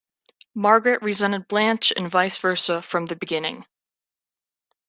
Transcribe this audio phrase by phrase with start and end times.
[0.55, 3.67] Margaret resented Blanche and vice versa from the beginning.